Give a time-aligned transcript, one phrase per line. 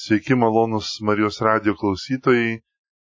[0.00, 2.50] Sveiki malonus Marijos radio klausytojai,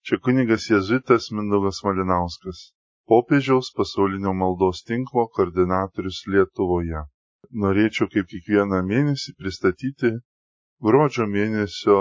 [0.06, 2.62] čia kunigas Jėzuitas Mindaugas Malinauskas,
[3.12, 7.04] popiežiaus pasaulinio maldos tinklo koordinatorius Lietuvoje.
[7.64, 10.10] Norėčiau kaip kiekvieną mėnesį pristatyti
[10.88, 12.00] gruodžio mėnesio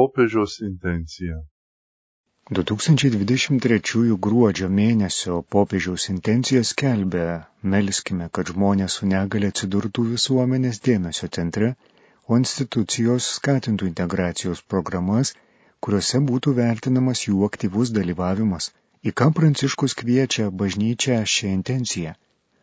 [0.00, 1.42] popiežiaus intenciją.
[2.60, 7.42] 2023 gruodžio mėnesio popiežiaus intencija skelbia,
[7.76, 11.74] melskime, kad žmonės su negale atsidurtų visuomenės dėmesio centre
[12.28, 15.34] o institucijos skatintų integracijos programas,
[15.84, 18.70] kuriuose būtų vertinamas jų aktyvus dalyvavimas,
[19.04, 22.14] į ką Pranciškus kviečia bažnyčią šią intenciją.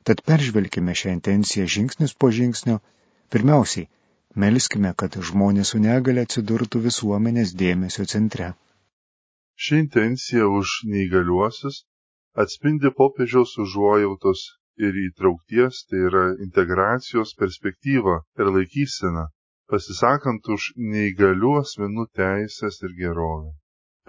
[0.08, 2.80] Tad peržvelkime šią intenciją žingsnis po žingsnio.
[3.34, 3.90] Pirmiausiai,
[4.44, 8.54] melskime, kad žmonės su negale atsidurtų visuomenės dėmesio centre.
[9.62, 11.84] Ši intencija už neįgaliuosius
[12.44, 14.42] atspindi popiežiaus užuojautos
[14.88, 19.28] ir įtraukties, tai yra integracijos perspektyvą ir laikyseną,
[19.72, 23.52] pasisakant už neįgalių asmenų teisės ir gerovę.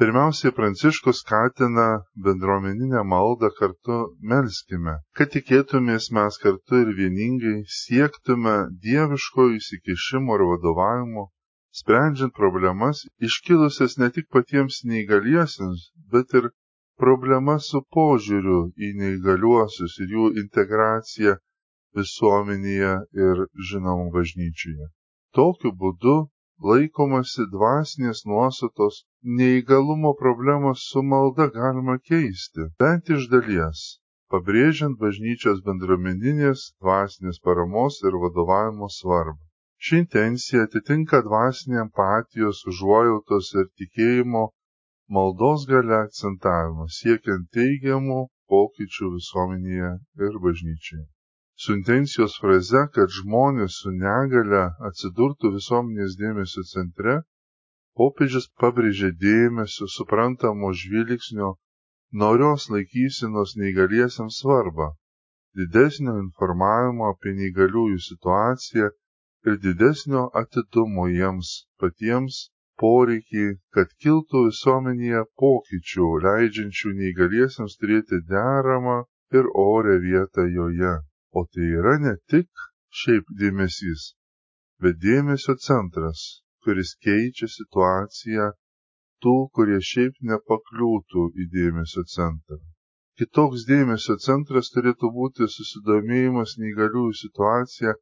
[0.00, 1.86] Pirmiausiai Pranciškus skatina
[2.26, 3.98] bendruomeninę maldą kartu
[4.30, 8.54] melskime, kad tikėtumės mes kartu ir vieningai siektume
[8.86, 11.24] dieviško įsikišimo ir vadovavimo,
[11.82, 15.84] sprendžiant problemas iškilusias ne tik patiems neįgaliesiems,
[16.16, 16.48] bet ir
[17.04, 21.36] problemas su požiūriu į neįgaliuosius ir jų integraciją
[22.00, 24.90] visuomenėje ir žinoma bažnyčioje.
[25.36, 26.14] Tokiu būdu
[26.70, 28.96] laikomasi dvasinės nuostatos
[29.36, 33.84] neįgalumo problemas su malda galima keisti, bent iš dalies,
[34.34, 39.40] pabrėžiant bažnyčios bendruomeninės dvasinės paramos ir vadovavimo svarbą.
[39.86, 44.44] Ši intencija atitinka dvasinė empatijos, užuojautos ir tikėjimo
[45.18, 48.20] maldos gale akcentavimą, siekiant teigiamų
[48.52, 49.96] pokyčių visuomenėje
[50.28, 51.06] ir bažnyčioje
[51.62, 57.20] su intencijos fraze, kad žmonės su negale atsidurtų visuomenės dėmesio centre,
[58.00, 61.50] popiežius pabrėžė dėmesio suprantamo žvilgsnio
[62.22, 64.88] norios laikysinos neįgaliesiams svarbą,
[65.60, 68.90] didesnio informavimo apie neįgaliųjų situaciją
[69.50, 71.52] ir didesnio atidumo jiems
[71.84, 72.42] patiems
[72.82, 73.46] poreikį,
[73.76, 78.98] kad kiltų visuomenėje pokyčių, leidžiančių neįgaliesiams turėti deramą
[79.38, 80.94] ir orę vietą joje.
[81.38, 82.50] O tai yra ne tik
[83.02, 84.02] šiaip dėmesys,
[84.82, 86.24] bet dėmesio centras,
[86.64, 88.50] kuris keičia situaciją
[89.24, 92.58] tų, kurie šiaip nepakliūtų į dėmesio centrą.
[93.20, 97.94] Kitoks dėmesio centras turėtų būti susidomėjimas neįgaliųjų situacija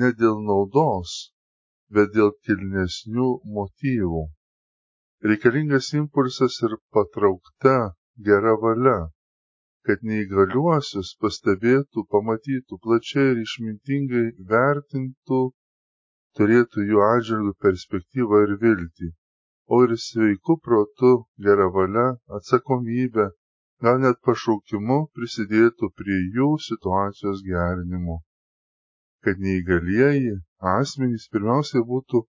[0.00, 1.14] ne dėl naudos,
[1.90, 3.28] bet dėl kilnesnių
[3.58, 4.24] motyvų.
[5.30, 7.76] Reikalingas impulsas ir patraukta
[8.28, 8.98] gera valia,
[9.88, 15.38] kad neįgaliuosius pastebėtų, pamatytų plačiai ir išmintingai vertintų,
[16.36, 19.08] turėtų jų atžvilgių perspektyvą ir viltį,
[19.72, 21.12] o ir sveiku protu,
[21.46, 22.04] gera valia,
[22.38, 23.26] atsakomybė,
[23.86, 28.18] gal net pašaukimu prisidėtų prie jų situacijos gerinimo.
[29.24, 30.36] Kad neįgalieji
[30.74, 32.22] asmenys pirmiausiai būtų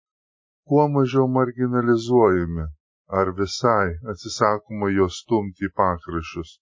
[0.71, 2.71] kuo mažiau marginalizuojami
[3.19, 6.55] ar visai atsisakoma juos stumti į pakraščius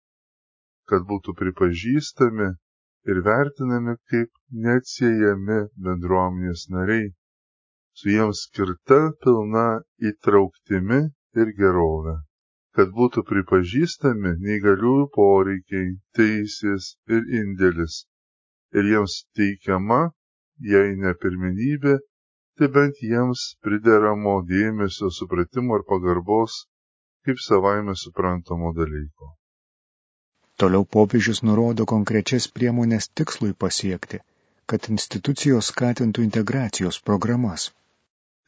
[0.92, 2.48] kad būtų pripažįstami
[3.12, 4.30] ir vertinami kaip
[4.66, 7.10] neatsiejami bendruomenės nariai,
[7.98, 9.66] su jiems skirta pilna
[10.10, 11.00] įtrauktimi
[11.42, 12.18] ir gerovė,
[12.78, 18.04] kad būtų pripažįstami neįgaliųjų poreikiai, teisės ir indėlis,
[18.78, 20.02] ir jiems teikiama,
[20.74, 21.98] jei ne pirmenybė,
[22.58, 26.64] tai bent jiems prideramo dėmesio, supratimo ir pagarbos
[27.28, 29.34] kaip savaime suprantamo dalyko.
[30.62, 34.18] Toliau popiežius nurodo konkrečias priemonės tikslui pasiekti,
[34.72, 37.66] kad institucijos skatintų integracijos programas.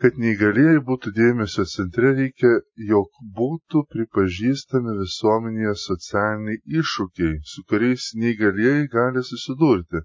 [0.01, 2.51] Kad neįgalėjai būtų dėmesio centre, reikia,
[2.91, 10.01] jog būtų pripažįstami visuomenėje socialiniai iššūkiai, su kuriais neįgalėjai gali susidurti.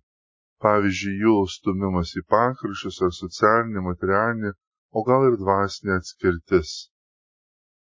[0.66, 4.53] Pavyzdžiui, jų stumimas į pakraščius ar socialinė, materialinė,
[4.92, 6.78] o gal ir dvasinė atskirtis.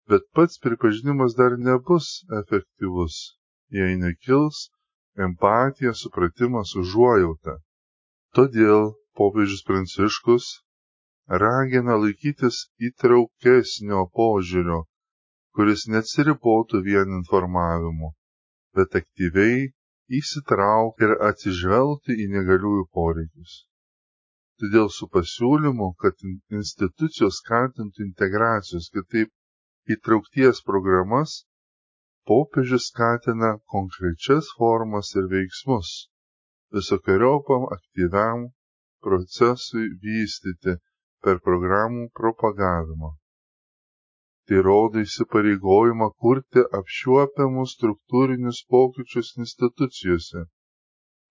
[0.08, 3.18] Bet pats pripažinimas dar nebus efektyvus,
[3.74, 4.68] jei nekils
[5.26, 7.56] empatija, supratimas, užuojauta.
[8.36, 10.48] Todėl popiežius Pranciškus
[11.42, 12.58] ragina laikytis
[12.88, 14.82] įtraukesnio požiūrio,
[15.56, 18.12] kuris neatsiribotų vien informavimu,
[18.76, 19.70] bet aktyviai
[20.20, 23.56] įsitraukti ir atsižvelgti į negaliųjų poreikius.
[24.60, 26.22] Todėl su pasiūlymu, kad
[26.60, 29.32] institucijos skatintų integracijos, kitaip
[29.96, 31.42] įtraukties programas,
[32.32, 35.94] popiežius skatina konkrečias formas ir veiksmus
[36.76, 38.48] visokiojopam aktyviam
[39.06, 40.74] procesui vystyti
[41.24, 43.10] per programų propagavimą.
[44.46, 50.42] Tai rodo įsipareigojimą kurti apčiuopiamus struktūrinius pokyčius institucijose,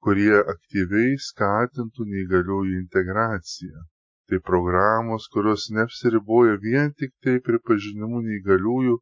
[0.03, 3.85] kurie aktyviai skatintų neįgaliųjų integraciją.
[4.29, 8.97] Tai programos, kurios neapsiriboja vien tik tai pripažinimu neįgaliųjų,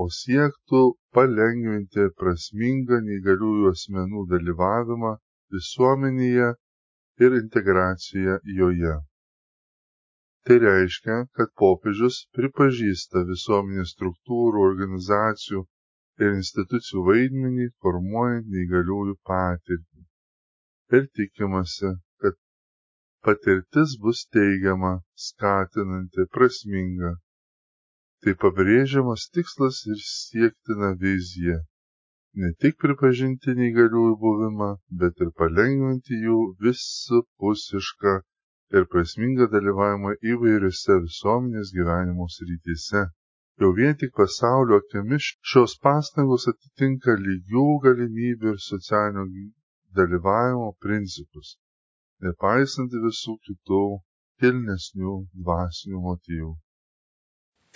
[0.00, 0.82] o siektų
[1.16, 5.14] palengvinti prasmingą neįgaliųjų asmenų dalyvavimą
[5.56, 6.52] visuomenėje
[7.26, 8.94] ir integraciją joje.
[10.46, 15.60] Tai reiškia, kad popiežius pripažįsta visuomenės struktūrų, organizacijų
[16.24, 20.02] ir institucijų vaidmenį formuojant neįgaliųjų patirtį.
[20.98, 21.92] Ir tikimasi,
[22.24, 22.40] kad
[23.28, 24.92] patirtis bus teigiama,
[25.28, 27.12] skatinanti, prasminga.
[28.24, 31.56] Tai pabrėžiamas tikslas ir siektina vizija.
[32.42, 34.68] Ne tik pripažinti neįgaliųjų buvimą,
[35.00, 36.36] bet ir palengvinti jų
[36.66, 38.14] visapusišką
[38.78, 43.02] ir prasmingą dalyvavimą įvairiose visuomenės gyvenimo srityse.
[43.60, 49.26] Jau vien tik pasaulio akimis šios pastangos atitinka lygių galimybių ir socialinio
[50.00, 51.56] dalyvavimo principus,
[52.28, 53.84] nepaisant visų kitų
[54.44, 56.52] kilnesnių dvasinių motyvų.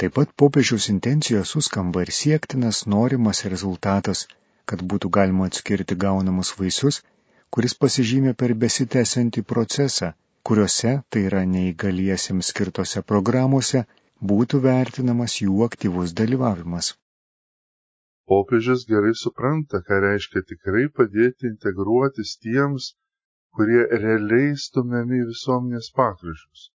[0.01, 4.27] Taip pat popiežiaus intencijos suskamba ir siektinas norimas rezultatas,
[4.69, 7.01] kad būtų galima atskirti gaunamus vaisius,
[7.51, 10.13] kuris pasižymė per besitęsiantį procesą
[10.47, 13.81] kuriuose, tai yra neįgaliesiems skirtose programuose,
[14.33, 16.93] būtų vertinamas jų aktyvus dalyvavimas.
[18.31, 22.93] Popiežius gerai supranta, ką reiškia tikrai padėti integruotis tiems,
[23.59, 26.71] kurie realiai stumiami visuomenės pakryžius.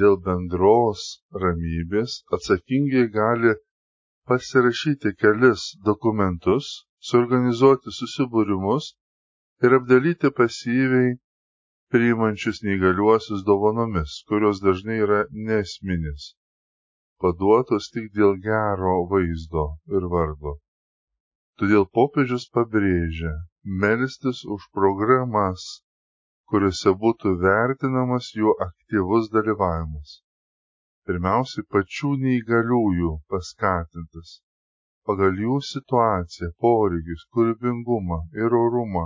[0.00, 1.02] Dėl bendros
[1.42, 3.52] ramybės atsakingai gali
[4.30, 6.70] pasirašyti kelis dokumentus,
[7.10, 8.94] suorganizuoti susibūrimus
[9.66, 11.12] ir apdalyti pasyviai
[11.94, 15.20] priimančius neįgaliuosius dovanomis, kurios dažnai yra
[15.50, 16.32] nesminis,
[17.22, 20.56] paduotos tik dėl gero vaizdo ir vardo.
[21.60, 23.34] Todėl popiežius pabrėžia
[23.84, 25.83] melstis už programas,
[26.52, 30.18] kuriuose būtų vertinamas jų aktyvus dalyvavimas.
[31.08, 34.40] Pirmiausiai pačių neįgaliųjų paskatintas
[35.08, 39.02] pagal jų situaciją, poreikius, kūrybingumą ir orumą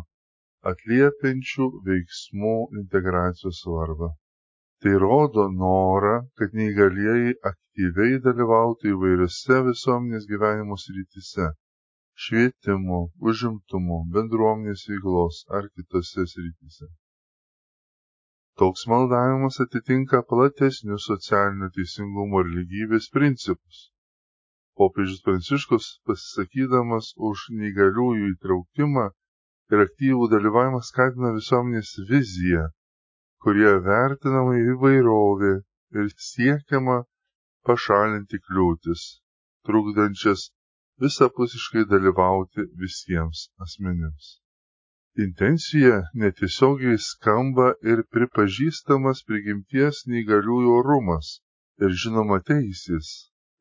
[0.72, 4.10] atliepiančių veiksmų integracijos svarbą.
[4.82, 11.50] Tai rodo norą, kad neįgalieji aktyviai dalyvautų įvairiose visuomenės gyvenimo srityse-
[12.26, 13.00] švietimo,
[13.30, 16.92] užimtumo, bendruomenės veiklos ar kitose srityse.
[18.58, 23.82] Toks maldavimas atitinka platesnius socialinio teisingumo ir lygybės principus.
[24.80, 29.04] Popiežius Pranciškus pasisakydamas už neįgaliųjų įtraukimą
[29.74, 32.64] ir aktyvų dalyvavimą skatina visuomenės viziją,
[33.46, 35.54] kurie vertinama įvairovė
[36.00, 36.98] ir siekiama
[37.70, 39.06] pašalinti kliūtis,
[39.70, 40.48] trukdančias
[41.06, 44.38] visapusiškai dalyvauti visiems asmenims.
[45.26, 51.34] Intencija netiesiogiai skamba ir pripažįstamas prigimties neįgaliųjų orumas
[51.82, 53.12] ir žinoma teisės.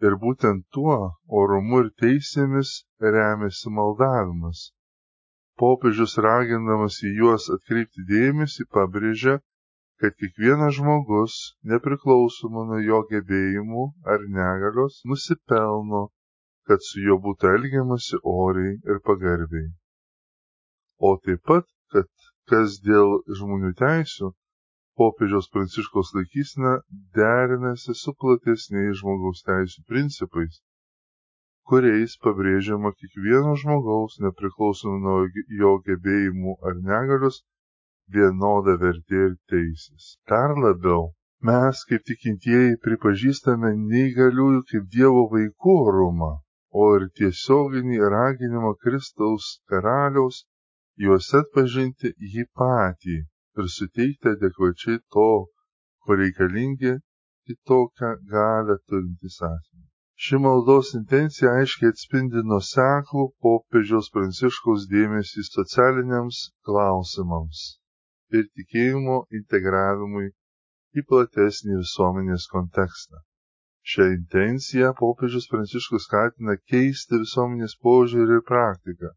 [0.05, 0.97] Ir būtent tuo
[1.41, 2.73] orumu ir teisėmis
[3.17, 4.67] remiasi maldavimas
[5.61, 9.37] popiežius ragindamas į juos atkreipti dėmesį pabrėžia,
[10.01, 11.37] kad kiekvienas žmogus,
[11.71, 16.03] nepriklausomai nuo jo gebėjimų ar negalios, nusipelno,
[16.69, 19.71] kad su juo būtų elgiamasi oriai ir pagarbiai.
[20.99, 22.09] O taip pat, kad
[22.51, 24.31] kas dėl žmonių teisų,
[24.97, 26.77] popiežiaus pranciškos laikysena
[27.19, 30.61] derinasi su platesniais žmogaus teisų principais
[31.67, 35.15] kuriais pabrėžiama kiekvieno žmogaus nepriklausomai nuo
[35.61, 37.39] jo gebėjimų ar negalios
[38.17, 40.05] vienoda vertė ir teisės.
[40.31, 41.09] Dar labiau,
[41.49, 46.31] mes kaip tikintieji pripažįstame neįgaliųjų kaip Dievo vaikų orumą,
[46.71, 50.45] o ir tiesioginį raginimą Kristaus karaliaus
[51.05, 53.17] juose atpažinti jį patį
[53.61, 55.29] ir suteikti adekvačiai to,
[56.03, 56.93] ko reikalingi
[57.47, 59.93] kitokią galę turintys asmenys.
[60.25, 66.39] Ši maldos intencija aiškiai atspindi nuseklų popiežiaus pranciškaus dėmesį socialiniams
[66.69, 67.61] klausimams
[68.39, 70.31] ir tikėjimo integravimui
[70.97, 73.21] į platesnį visuomenės kontekstą.
[73.91, 79.13] Šią intenciją popiežius pranciškus skatina keisti visuomenės požiūrį ir praktiką,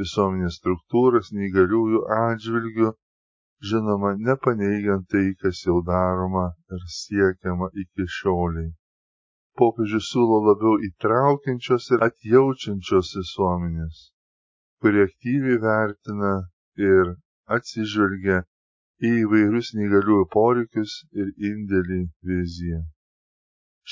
[0.00, 2.92] visuomenės struktūras neįgaliųjų atžvilgių,
[3.72, 8.70] žinoma, nepaneigiant tai, kas jau daroma ir siekiama iki šioliai
[9.60, 13.98] popiežius siūlo labiau įtraukiančios ir atjaučiančios visuomenės,
[14.80, 16.32] kurie aktyviai vertina
[16.86, 17.12] ir
[17.56, 18.38] atsižvelgia
[19.08, 22.00] į įvairius neįgaliųjų poreikius ir indėlį
[22.32, 22.80] viziją.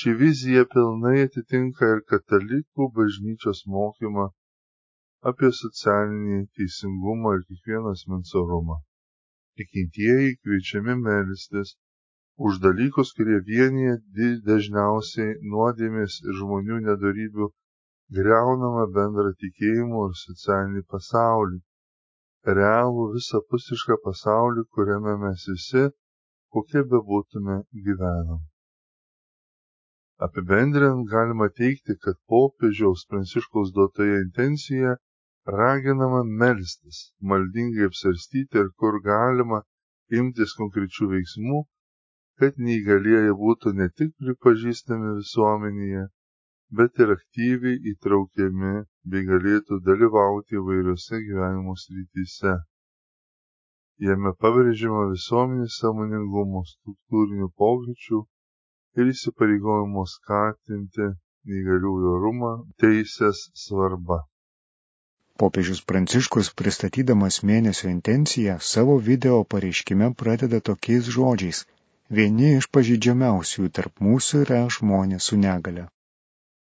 [0.00, 4.28] Ši vizija pilnai atitinka ir katalikų bažnyčios mokymą
[5.28, 8.76] apie socialinį teisingumą ir kiekvieno asmens orumą.
[9.60, 11.74] Tikintieji kviečiami melstis
[12.48, 13.96] už dalykus, kurie vienyje
[14.46, 17.48] dažniausiai nuodėmės ir žmonių nedarybių
[18.18, 21.60] greunamą bendrą tikėjimo ir socialinį pasaulį,
[22.60, 25.84] realų visapusišką pasaulį, kuriame mes visi,
[26.56, 27.58] kokie bebūtume,
[27.88, 28.40] gyvenam.
[30.26, 34.96] Apibendrinant galima teikti, kad popiežiaus pranciškaus duotoje intencija
[35.58, 36.98] raginama melstis,
[37.32, 39.60] maldingai apsarstyti ir kur galima
[40.20, 41.60] imtis konkrečių veiksmų,
[42.40, 46.06] kad neįgalieji būtų ne tik pripažįstami visuomenėje,
[46.80, 48.74] bet ir aktyviai įtraukiami
[49.12, 52.54] bei galėtų dalyvauti įvairiose gyvenimo srityse.
[54.08, 58.22] Jame pabrėžiama visuomenės samoningumo struktūrinių pokyčių
[59.00, 61.10] ir įsipareigojimo skatinti
[61.50, 62.52] neįgaliųjų orumą
[62.84, 64.22] teisės svarba.
[65.40, 71.64] Popiežius Pranciškus, pristatydamas mėnesio intenciją, savo video pareiškime pradeda tokiais žodžiais
[72.18, 75.84] Vieni iš pažydžiamiausių tarp mūsų yra žmonės su negale.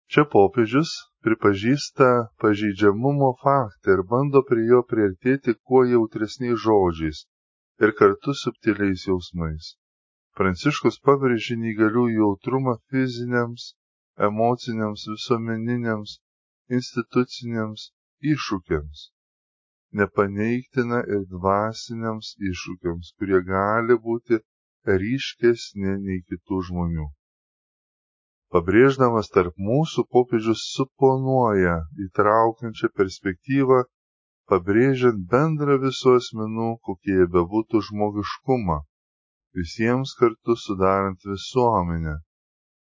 [0.07, 0.93] Čia popiežius
[1.27, 2.07] pripažįsta
[2.43, 7.19] pažydžiamumo faktą ir bando prie jo priartėti kuo jautresniais žodžiais
[7.83, 9.73] ir kartu subtiliais jausmais.
[10.39, 13.67] Pranciškus pabrėžė neįgalių jautrumą fiziniams,
[14.29, 16.15] emociniams, visuomeniniams,
[16.79, 17.89] instituciniams
[18.21, 19.09] iššūkiams.
[19.99, 24.41] Nepaneigtina ir dvasiniams iššūkiams, kurie gali būti
[25.03, 27.05] ryškesni nei kitų žmonių.
[28.55, 33.79] Pabrėždamas tarp mūsų popiežius suponuoja įtraukiančią perspektyvą,
[34.51, 38.77] pabrėžiant bendrą visų asmenų, kokie jie bebūtų žmogiškumą,
[39.59, 42.15] visiems kartu sudarant visuomenę.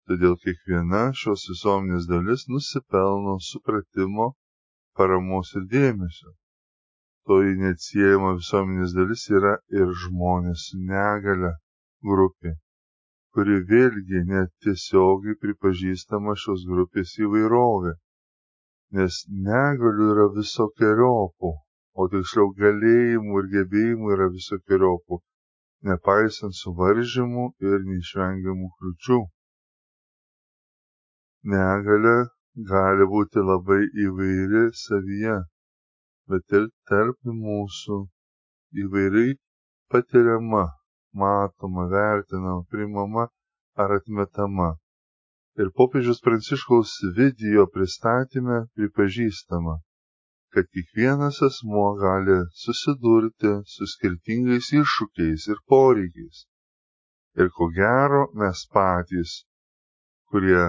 [0.09, 4.33] Todėl kiekviena šios visuomenės dalis nusipelno supratimo,
[4.99, 6.33] paramos ir dėmesio.
[7.29, 11.53] Toji neatsiejama visuomenės dalis yra ir žmonės su negale
[12.11, 12.55] grupė,
[13.35, 17.93] kuri vėlgi netiesiogiai pripažįstama šios grupės įvairovė,
[18.99, 21.53] nes negalių yra visokiojopų,
[22.01, 25.21] o tiksliau galėjimų ir gebėjimų yra visokiojopų,
[25.91, 29.21] nepaisant suvaržymų ir neišvengiamų kliučių.
[31.55, 32.19] Negalė
[32.69, 35.37] gali būti labai įvairi savyje,
[36.31, 37.99] bet ir tarp mūsų
[38.85, 39.37] įvairiai
[39.91, 40.67] patiriama
[41.13, 43.29] matoma, vertinama, primama
[43.77, 44.75] ar atmetama.
[45.61, 49.79] Ir popiežius Pranciškaus video pristatymė pripažįstama,
[50.55, 56.47] kad kiekvienas asmuo gali susidurti su skirtingais iššūkiais ir poreikiais.
[57.41, 59.35] Ir ko gero mes patys,
[60.31, 60.65] kurie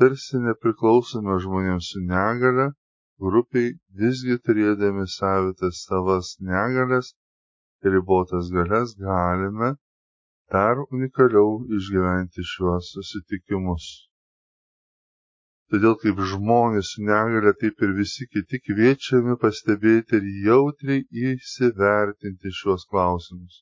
[0.00, 2.70] tarsi nepriklausome žmonėms su negale,
[3.24, 7.10] grupiai visgi turėdami savitas savas negalės
[7.94, 9.74] ribotas galias galime
[10.52, 13.90] dar unikaliau išgyventi šiuos susitikimus.
[15.70, 22.88] Todėl kaip žmonės su negale, taip ir visi kiti kviečiami pastebėti ir jautriai įsivertinti šiuos
[22.90, 23.60] klausimus.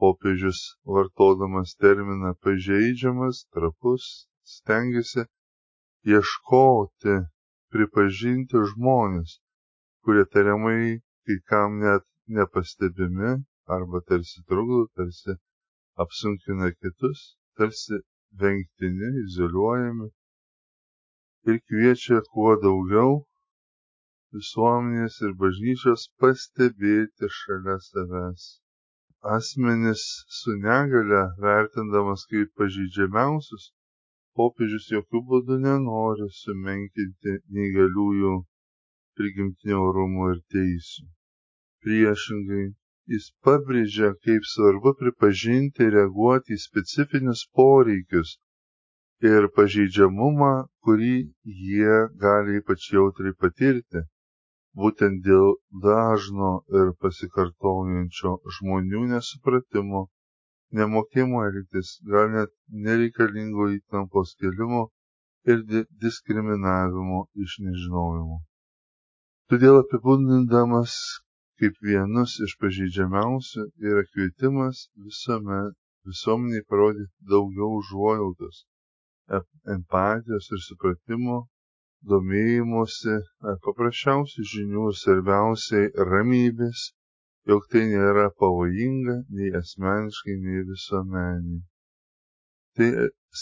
[0.00, 0.62] Popiežius,
[0.94, 4.06] vartodamas terminą pažeidžiamas, trapus,
[4.54, 5.26] stengiasi
[6.08, 7.16] ieškoti,
[7.72, 9.38] pripažinti žmonės,
[10.04, 12.06] kurie tariamai kai kam net
[12.38, 13.32] nepastebimi
[13.76, 15.36] arba tarsi trukdo, tarsi
[16.04, 18.00] apsunkina kitus, tarsi
[18.40, 20.08] vengtini, izoliuojami
[21.48, 23.12] ir kviečia kuo daugiau
[24.36, 28.42] visuomenės ir bažnyčios pastebėti šalia savęs.
[29.36, 30.02] Asmenis
[30.40, 33.64] su negale, vertindamas kaip pažydžiamiausius,
[34.38, 38.34] popiežius jokių būdų nenori sumenkinti neįgaliųjų
[39.20, 41.08] prigimtinio orumo ir teisų.
[41.84, 42.66] Priešingai,
[43.14, 48.36] jis pabrėžia, kaip svarbu pripažinti ir reaguoti į specifinius poreikius
[49.30, 50.52] ir pažeidžiamumą,
[50.84, 51.16] kurį
[51.64, 54.04] jie gali ypač jautriai patirti,
[54.82, 60.06] būtent dėl dažno ir pasikartojančio žmonių nesupratimo,
[60.78, 62.52] nemokimo elgtis, gal net
[62.86, 64.82] nereikalingo įtampos kelimo
[65.50, 65.64] ir
[66.04, 68.38] diskriminavimo iš nežinojimo.
[69.50, 70.96] Todėl apibūdindamas
[71.60, 75.60] kaip vienus iš pažeidžiamiausių yra kvietimas visame
[76.10, 78.60] visuomeniai parodyti daugiau užuojautos,
[79.74, 81.40] empatijos ir supratimo,
[82.12, 83.18] domėjimuose,
[83.66, 86.86] paprasčiausių žinių ir svarbiausiai ramybės,
[87.48, 91.62] jog tai nėra pavojinga nei asmeniškai, nei visuomeniai.
[92.76, 92.90] Tai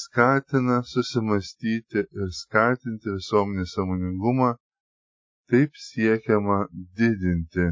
[0.03, 4.55] skatina susimastyti ir skatinti visuomenės samoningumą,
[5.51, 6.59] taip siekiama
[7.01, 7.67] didinti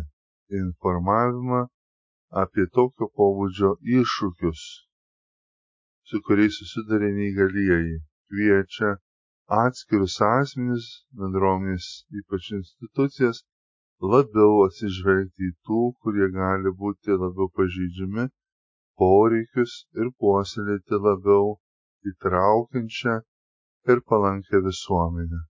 [0.63, 1.63] informavimą
[2.43, 4.63] apie tokio pobūdžio iššūkius,
[6.09, 7.99] su kuriais susiduria neįgalieji,
[8.31, 8.97] kviečia
[9.63, 10.87] atskirus asmenis,
[11.21, 11.87] bendruomenės,
[12.21, 13.45] ypač institucijas,
[14.03, 18.27] labiau atsižvelgti į tų, kurie gali būti labiau pažydžiami,
[19.01, 21.57] poreikius ir puoselėti labiau
[22.11, 23.15] įtraukiančią
[23.93, 25.41] ir palankę visuomenę.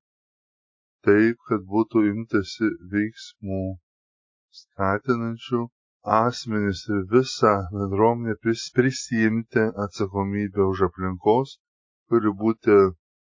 [1.07, 3.65] Taip, kad būtų imtasi veiksmų,
[4.61, 5.67] skatinančių
[6.19, 8.35] asmenis ir visą bendruomenę
[8.79, 11.59] prisijimti atsakomybę už aplinkos,
[12.09, 12.79] kuri būti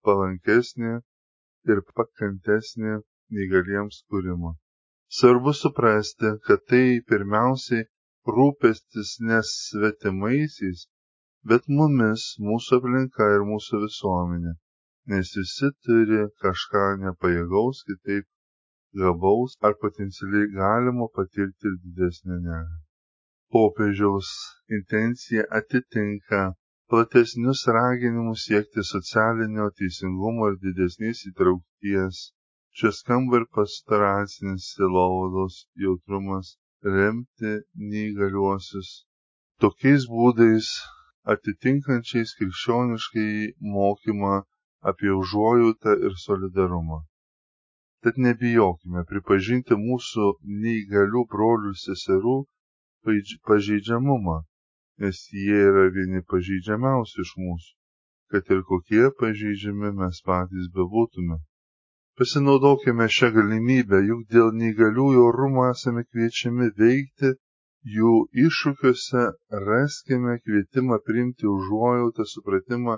[0.04, 0.94] palankesnė
[1.72, 3.00] ir pakantesnė
[3.38, 4.56] neįgaliems kūrimo.
[5.10, 7.86] Svarbu suprasti, kad tai pirmiausiai
[8.38, 10.82] rūpestis nes svetimaisiais,
[11.48, 14.52] bet mumis, mūsų aplinka ir mūsų visuomenė,
[15.14, 18.28] nes visi turi kažką nepajėgaus, kitaip
[19.04, 22.78] gabaus ar potencialiai galimo patirti ir didesnę negą.
[23.56, 24.30] Popiežiaus
[24.80, 26.42] intencija atitinka
[26.92, 32.26] platesnius raginimus siekti socialinio teisingumo ir didesnės įtraukties
[32.78, 36.56] Čia skamba ir pastoracinis sielovados jautrumas
[36.96, 37.54] remti
[37.92, 38.92] neįgaliuosius
[39.64, 40.68] tokiais būdais
[41.34, 43.32] atitinkančiais krikščioniškai
[43.76, 44.34] mokymą
[44.92, 47.00] apie užuojautą ir solidarumą.
[48.06, 50.28] Tad nebijokime pripažinti mūsų
[50.66, 52.36] neįgalių brolių seserų
[53.50, 54.38] pažeidžiamumą,
[55.02, 57.74] nes jie yra vieni pažeidžiamiausi iš mūsų,
[58.32, 61.42] kad ir kokie pažeidžiami mes patys bebūtume.
[62.18, 67.30] Pasinaudokime šią galimybę, juk dėl neįgaliųjų orumo esame kviečiami veikti
[67.96, 69.26] jų iššūkiuose,
[69.68, 72.96] raskime kvietimą priimti užuojautą, supratimą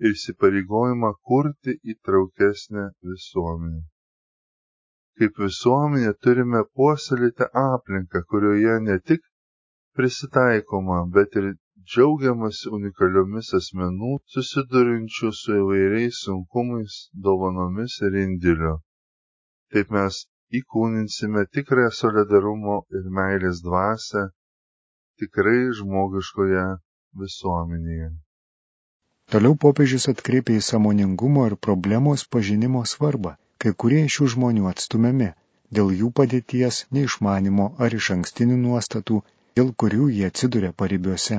[0.00, 3.82] ir įsipareigojimą kurti įtraukesnę visuomenę.
[5.20, 9.20] Kaip visuomenė turime puoselėti aplinką, kurioje ne tik
[10.00, 11.52] prisitaikoma, bet ir
[11.90, 18.74] džiaugiamasi unikaliomis asmenų susidurinčių su įvairiais sunkumais, dovanomis ir indėliu.
[19.74, 20.20] Taip mes
[20.58, 24.24] įkūninsime tikrąją solidarumo ir meilės dvasę
[25.22, 26.64] tikrai žmogiškoje
[27.22, 28.10] visuomenėje.
[29.32, 33.36] Toliau popiežius atkreipia į samoningumo ir problemos pažinimo svarbą.
[33.62, 35.30] Kai kurie šių žmonių atstumiami
[35.78, 39.22] dėl jų padėties, neišmanimo ar iš ankstinių nuostatų,
[39.58, 41.38] dėl kurių jie atsiduria paribiuose.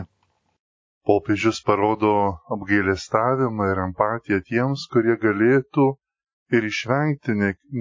[1.10, 2.14] Popiežius parodo
[2.56, 5.88] apgailestavimą ir empatiją tiems, kurie galėtų
[6.58, 7.36] ir išvengti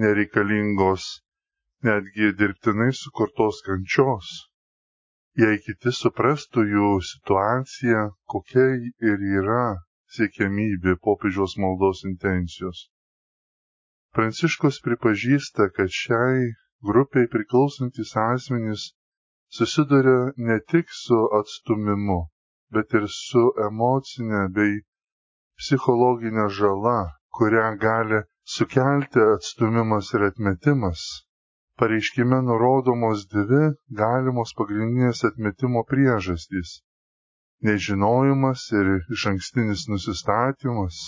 [0.04, 1.04] nereikalingos,
[1.86, 4.32] netgi dirbtinai sukurtos kančios.
[5.42, 8.02] Jei kiti suprastų jų situaciją,
[8.34, 8.66] kokia
[9.10, 9.62] ir yra
[10.16, 12.88] siekiamybė popiežiaus maldos intencijos.
[14.12, 16.50] Pranciškus pripažįsta, kad šiai
[16.90, 18.90] grupiai priklausantis asmenys
[19.48, 22.20] susiduria ne tik su atstumimu,
[22.74, 24.78] bet ir su emocinė bei
[25.60, 26.98] psichologinė žala,
[27.38, 28.22] kurią gali
[28.54, 31.02] sukelti atstumimas ir atmetimas.
[31.80, 33.62] Pareiškime nurodomos dvi
[34.00, 36.72] galimos pagrindinės atmetimo priežastys-
[37.68, 40.98] nežinojimas ir iš ankstinis nusistatymas.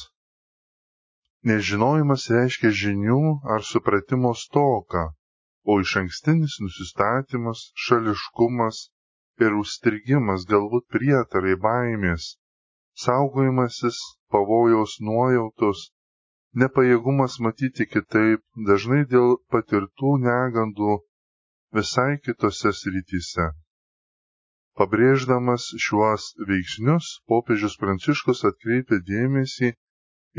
[1.51, 3.21] Nežinojimas reiškia žinių
[3.57, 5.05] ar supratimo stoką,
[5.69, 8.89] o iš ankstinis nusistatymas- šališkumas
[9.43, 12.27] ir užstrigimas, galbūt prietarai baimės,
[13.05, 13.99] saugojimasis
[14.35, 15.89] pavojaus nuojautos,
[16.63, 20.99] nepajėgumas matyti kitaip, dažnai dėl patirtų negandų
[21.79, 23.49] visai kitose srityse.
[24.79, 29.75] Pabrėždamas šiuos veiksnius, popiežius Pranciškus atkreipia dėmesį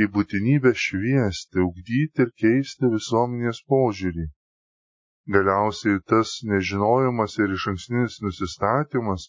[0.04, 4.26] į būtinybę šviesti, ugdyti ir keisti visuomenės požiūrį.
[5.34, 9.24] Galiausiai tas nežinojimas ir išankstinis nusistatymas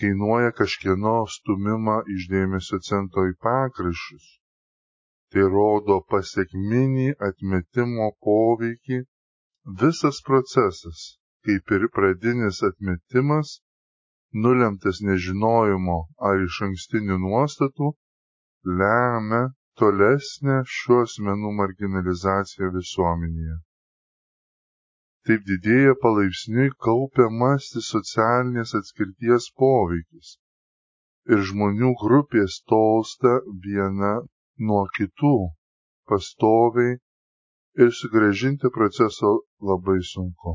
[0.00, 4.26] kainuoja kažkieno stumimą iš dėmesio centro į pakraščius.
[5.32, 9.00] Tai rodo pasiekminį atmetimo poveikį.
[9.80, 11.00] Visas procesas,
[11.44, 13.58] kaip ir pradinis atmetimas,
[14.46, 15.98] nulemtas nežinojimo
[16.30, 17.90] ar iš ankstinių nuostatų,
[18.80, 19.42] lemia
[19.82, 23.58] tolesnę šių asmenų marginalizaciją visuomenėje.
[25.26, 30.36] Taip didėja palaipsniui kaupiamasis socialinės atskirties poveikis
[31.34, 33.32] ir žmonių grupės tolsta
[33.66, 34.12] viena
[34.70, 35.34] nuo kitų
[36.12, 36.94] pastoviai
[37.84, 39.32] ir sugražinti proceso
[39.70, 40.54] labai sunku.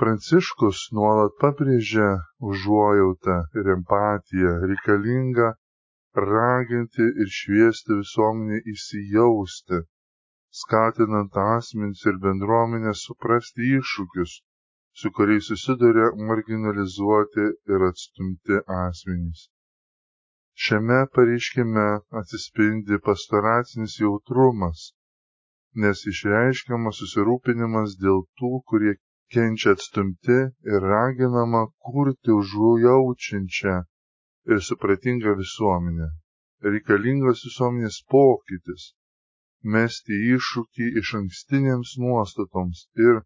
[0.00, 2.08] Pranciškus nuolat pabrėžia
[2.50, 5.52] užuojautą ir empatiją reikalingą
[6.24, 9.80] raginti ir šviesti visuomenę įsijausti,
[10.60, 14.32] skatinant asmenys ir bendruomenę suprasti iššūkius,
[15.00, 19.42] su kuriais susiduria marginalizuoti ir atstumti asmenys.
[20.66, 21.88] Šiame pareiškime
[22.20, 24.86] atsispindi pastoracinis jautrumas,
[25.84, 28.94] nes išreiškiamas susirūpinimas dėl tų, kurie
[29.36, 30.38] kenčia atstumti
[30.72, 33.76] ir raginama kurti užujaučiančią
[34.54, 36.08] ir supratingą visuomenę.
[36.72, 38.94] Reikalingas visuomenės pokytis,
[39.74, 43.20] mesti iššūkį iš ankstinėms nuostatoms ir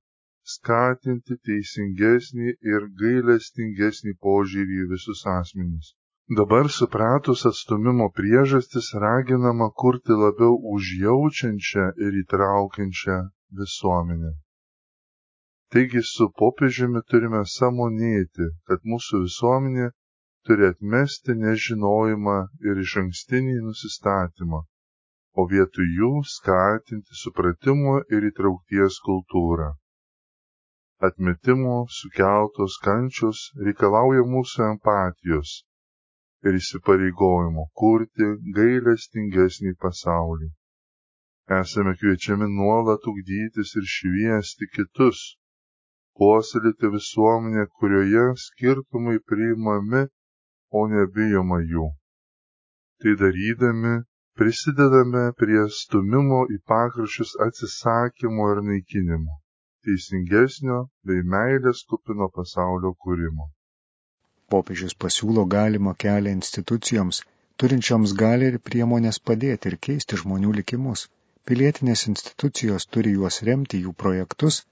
[0.55, 5.95] skatinti teisingesnį ir gailestingesnį požiūrį į visus asmenys.
[6.39, 13.17] Dabar supratus atstumimo priežastis raginama kurti labiau užjaučiančią ir įtraukiančią
[13.61, 14.33] visuomenę.
[15.75, 19.91] Taigi su popiežiumi turime samonėti, kad mūsų visuomenė
[20.47, 24.63] turi atmesti nežinojimą ir iš ankstinį nusistatymą,
[25.39, 29.73] o vietoj jų skatinti supratimo ir įtraukties kultūrą.
[31.09, 35.53] Atmetimo sukeltos kančios reikalauja mūsų empatijos
[36.45, 40.51] ir įsipareigojimo kurti gailestingesnį pasaulį.
[41.61, 45.23] Esame kviečiami nuolat ugdytis ir šviesti kitus,
[46.19, 50.05] puoselėti visuomenę, kurioje skirtumai priimami,
[50.79, 51.89] o nebijoma jų.
[53.03, 53.95] Tai darydami
[54.39, 59.39] prisidedame prie stumimo į pakraščius atsisakymo ir naikinimo,
[59.87, 60.79] teisingesnio
[61.11, 63.49] bei meilės kupino pasaulio kūrimo.
[64.55, 67.23] Popiežius pasiūlo galimą kelią institucijoms,
[67.63, 71.07] turinčioms gali ir priemonės padėti ir keisti žmonių likimus.
[71.49, 74.63] Pilietinės institucijos turi juos remti jų projektus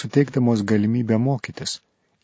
[0.00, 1.74] suteikdamos galimybę mokytis,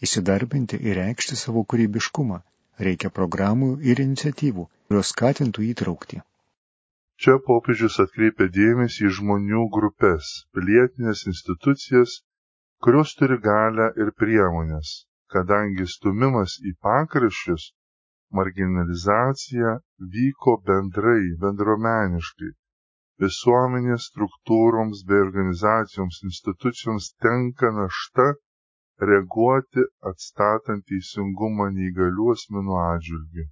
[0.06, 2.40] įsidarbinti ir reikšti savo kūrybiškumą.
[2.86, 6.22] Reikia programų ir iniciatyvų, kurios skatintų įtraukti.
[7.24, 12.14] Čia popiežius atkreipia dėmesį į žmonių grupės, pilietinės institucijas,
[12.86, 14.92] kurios turi galę ir priemonės,
[15.34, 17.66] kadangi stumimas į pakraščius,
[18.40, 19.74] marginalizacija
[20.16, 22.50] vyko bendrai, bendromeniškai,
[23.26, 28.30] visuomenės struktūroms bei organizacijoms institucijoms tenka našta
[29.12, 33.50] reaguoti atstatant teisingumą neįgalių asmenų atžvilgių.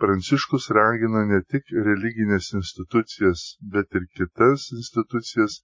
[0.00, 3.42] Pranciškus ragina ne tik religinės institucijas,
[3.74, 5.56] bet ir kitas institucijas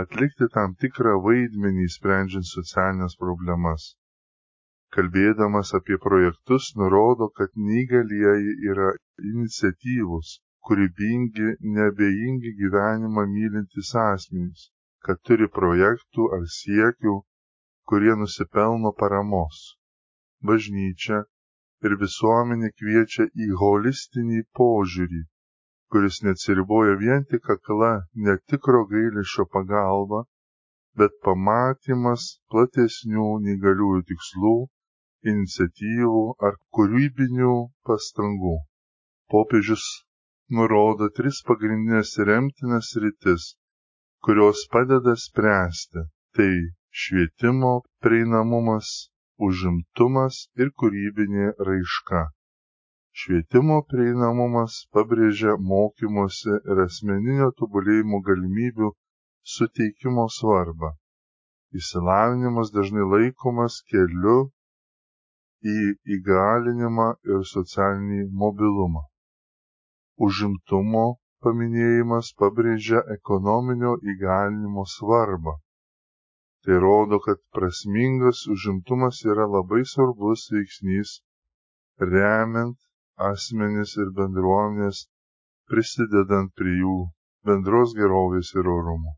[0.00, 3.86] atlikti tam tikrą vaidmenį sprendžiant socialinės problemas.
[4.96, 8.88] Kalbėdamas apie projektus, nurodo, kad neįgalieji yra
[9.32, 10.32] iniciatyvus,
[10.68, 14.64] kūrybingi, neabejingi gyvenimą mylintys asmenys,
[15.06, 17.14] kad turi projektų ar siekių,
[17.92, 19.62] kurie nusipelno paramos.
[20.50, 21.22] Bažnyčia
[21.88, 25.22] ir visuomenė kviečia į holistinį požiūrį,
[25.92, 27.92] kuris neatsiriboja vien tik akla
[28.26, 30.24] netikro gailėšio pagalba,
[31.00, 34.54] bet pamatymas platesnių neįgaliųjų tikslų,
[35.32, 37.54] iniciatyvų ar kūrybinių
[37.88, 38.56] pastangų.
[39.32, 39.86] Popiežius
[40.58, 43.54] nurodo tris pagrindinės remtinas rytis,
[44.24, 46.50] kurios padeda spręsti- tai
[47.02, 49.09] švietimo prieinamumas,
[49.48, 52.22] užimtumas ir kūrybinė raiška.
[53.22, 58.90] Švietimo prieinamumas pabrėžia mokymosi ir asmeninio tobulėjimo galimybių
[59.56, 60.94] suteikimo svarbą.
[61.82, 64.40] Įsilavinimas dažnai laikomas keliu
[65.76, 65.78] į
[66.18, 69.06] įgalinimą ir socialinį mobilumą
[70.26, 71.04] užimtumo
[71.44, 75.54] paminėjimas pabrėžia ekonominio įgalinimo svarbą.
[76.66, 81.12] Tai rodo, kad prasmingas užimtumas yra labai svarbus veiksnys,
[82.12, 82.76] remiant
[83.30, 85.06] asmenis ir bendruomenės,
[85.70, 86.98] prisidedant prie jų
[87.48, 89.16] bendros gerovės ir orumo.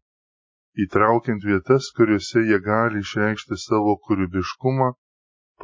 [0.84, 4.92] Įtraukiant vietas, kuriuose jie gali išreikšti savo kūrybiškumą,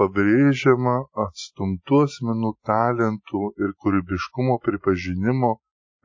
[0.00, 5.54] pabrėžiama atstumtų asmenų talentų ir kūrybiškumo pripažinimo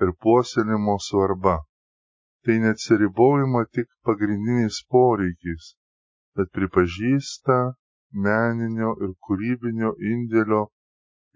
[0.06, 1.58] ir puoselėjimo svarba.
[2.46, 5.70] Tai neatsiribojama tik pagrindiniais poreikiais,
[6.36, 7.60] bet pripažįsta
[8.28, 10.64] meninio ir kūrybinio indėlio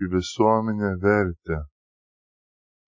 [0.04, 1.62] į visuomenę vertę.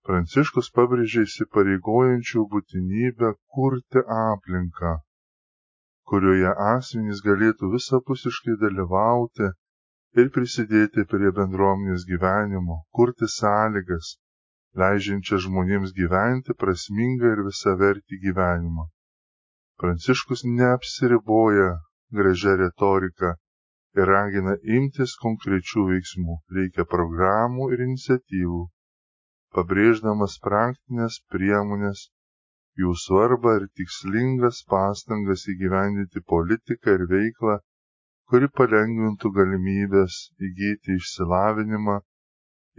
[0.10, 4.94] Pranciškus pabrėžė įsipareigojančių būtinybę kurti aplinką,
[6.12, 9.50] kurioje asmenys galėtų visapusiškai dalyvauti
[10.22, 14.16] ir prisidėti prie bendruomenės gyvenimo, kurti sąlygas,
[14.82, 18.88] leidžiančias žmonėms gyventi prasmingą ir visavertį gyvenimą.
[19.82, 21.70] Pranciškus neapsiriboja
[22.20, 23.36] gražia retorika
[23.98, 26.36] ir ragina imtis konkrečių veiksmų.
[26.58, 28.62] Reikia programų ir iniciatyvų,
[29.58, 32.04] pabrėždamas praktinės priemonės,
[32.82, 37.58] jų svarbą ir tikslingas pastangas įgyvendinti politiką ir veiklą,
[38.30, 41.98] kuri palengvintų galimybės įgyti išsilavinimą,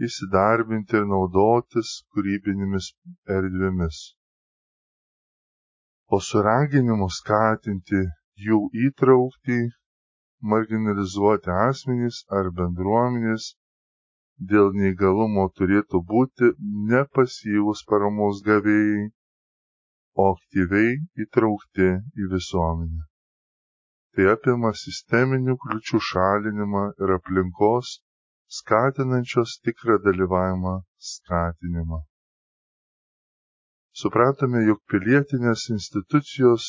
[0.07, 2.89] įsidarbinti ir naudotis kūrybinėmis
[3.37, 3.99] erdvėmis.
[6.15, 8.01] O su raginimu skatinti
[8.47, 9.59] jų įtraukti
[10.53, 13.51] marginalizuoti asmenys ar bendruomenės
[14.51, 16.51] dėl neįgalumo turėtų būti
[16.91, 19.03] ne pasyvūs paramos gavėjai,
[20.17, 21.89] o aktyviai įtraukti
[22.23, 23.03] į visuomenę.
[24.15, 27.93] Tai apima sisteminių kliučių šalinimą ir aplinkos
[28.59, 30.73] skatinančios tikrą dalyvavimą
[31.11, 31.99] skatinimą.
[34.01, 36.67] Supratome, jog pilietinės institucijos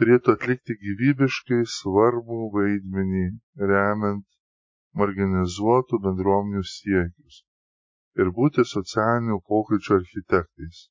[0.00, 3.24] turėtų atlikti gyvybiškai svarbų vaidmenį
[3.72, 4.24] remiant
[5.00, 7.42] marginalizuotų bendruomenių siekius
[8.22, 10.84] ir būti socialinių pokyčių architektais,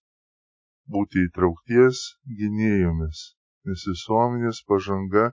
[0.95, 2.03] būti įtraukties
[2.39, 3.23] gynėjomis,
[3.69, 5.29] nes visuomenės pažanga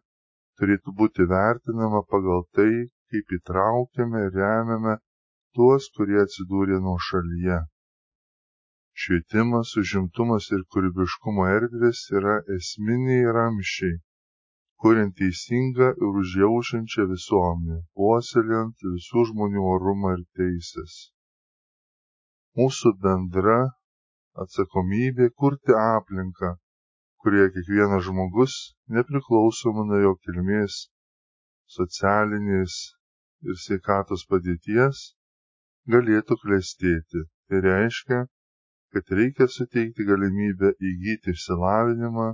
[0.61, 2.73] turėtų būti vertinama pagal tai,
[3.11, 4.96] kaip įtraukiame ir remiame
[5.59, 7.59] tuos, kurie atsidūrė nuo šalyje.
[9.01, 13.96] Švietimas, užimtumas ir kūrybiškumo erdvės yra esminiai ramščiai,
[14.83, 20.96] kuriant teisingą ir užjaučiančią visuomenę, puoselėjant visų žmonių orumą ir teisės.
[22.61, 23.59] Mūsų bendra
[24.44, 26.55] atsakomybė kurti aplinką,
[27.25, 28.57] kurioje kiekvienas žmogus,
[28.99, 30.81] nepriklausomai nuo jo kilmės,
[31.79, 32.81] socialinės
[33.48, 35.03] ir sveikatos padėties,
[35.94, 37.24] galėtų klestėti.
[37.50, 38.20] Tai reiškia,
[38.94, 42.29] kad reikia suteikti galimybę įgyti išsilavinimą,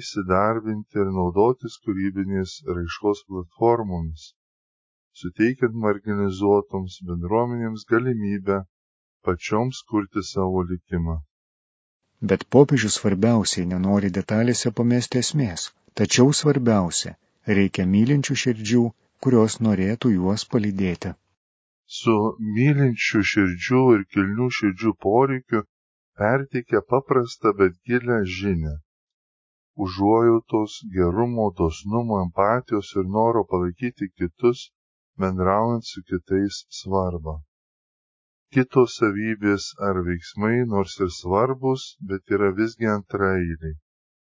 [0.00, 4.30] įsidarbinti ir naudotis kūrybinės raiškos platformomis,
[5.22, 8.62] suteikiant marginalizuotoms bendruomenėms galimybę
[9.28, 11.18] pačioms kurti savo likimą.
[12.32, 15.68] Bet popiežius svarbiausiai nenori detalėse pamesti esmės,
[16.00, 17.16] tačiau svarbiausia-
[17.58, 18.84] reikia mylinčių širdžių,
[19.26, 21.14] kurios norėtų juos palydėti
[21.98, 22.16] su
[22.56, 25.66] mylinčių širdžių ir kilnių širdžių poreikiu
[26.22, 28.74] perteikia paprastą bet gilę žinę
[29.76, 34.70] užuojautos, gerumo, dosnumo, empatijos ir noro palaikyti kitus,
[35.18, 37.34] bendraujant su kitais svarbą.
[38.54, 43.74] Kitos savybės ar veiksmai nors ir svarbus, bet yra visgi antraeiliai.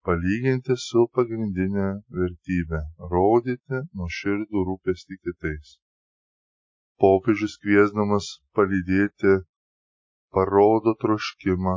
[0.06, 1.88] Palyginti su pagrindinė
[2.20, 5.74] vertybė- rodyti nuoširdų rūpestį kitais
[7.02, 9.32] popiežius kviesdamas palydėti
[10.36, 11.74] parodo troškimą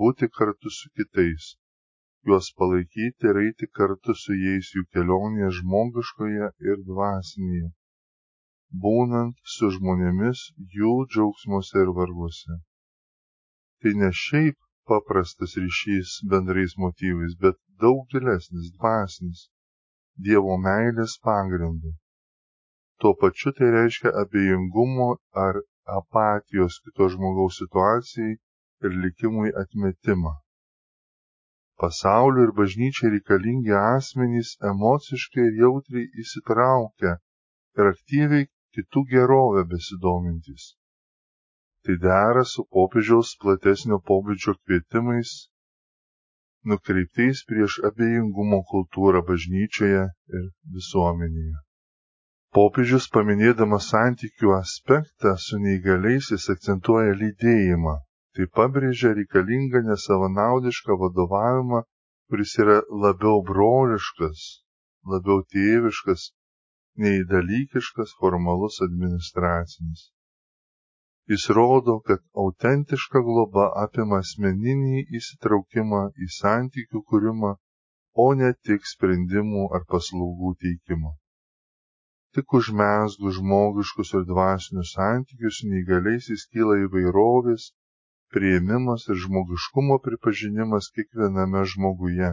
[0.00, 1.48] būti kartu su kitais,
[2.28, 7.72] juos palaikyti ir eiti kartu su jais jų kelionėje žmogiškoje ir dvasinėje,
[8.84, 10.44] būnant su žmonėmis
[10.78, 12.60] jų džiaugsmuose ir varguose.
[13.82, 14.58] Tai ne šiaip
[14.92, 19.48] paprastas ryšys bendrais motyvais, bet daug gilesnis, dvasinis,
[20.24, 21.96] Dievo meilės pagrindu
[23.04, 25.08] tuo pačiu tai reiškia abejingumo
[25.44, 25.54] ar
[25.98, 28.32] apatijos kito žmogaus situacijai
[28.84, 30.32] ir likimui atmetimą.
[31.80, 37.12] Pasaulio ir bažnyčiai reikalingi asmenys emociškai ir jautriai įsitraukia
[37.78, 40.64] ir aktyviai kitų gerovę besidomintis.
[41.84, 45.32] Tai dera su popiežiaus platesnio pobūdžio kvietimais
[46.72, 50.04] nukreiptais prieš abejingumo kultūrą bažnyčioje
[50.38, 51.58] ir visuomenėje.
[52.56, 57.98] Popiežius paminėdamas santykių aspektą su neįgaliaisiais akcentuoja lydėjimą
[58.38, 61.82] tai pabrėžia reikalingą nesavanaudišką vadovavimą
[62.30, 64.46] kuris yra labiau broliškas
[65.12, 66.30] labiau tėviškas
[67.04, 70.08] nei dalykiškas formalus administracinis
[71.32, 77.56] jis rodo kad autentiška globa apima asmeninį įsitraukimą į santykių kūrimą
[78.26, 81.14] o ne tik sprendimų ar paslaugų teikimą
[82.34, 87.66] tik užmezgus žmogiškus ir dvasinius santykius su neįgaliaisiais kyla įvairovės,
[88.34, 92.30] prieimimas ir žmogiškumo pripažinimas kiekviename žmoguje,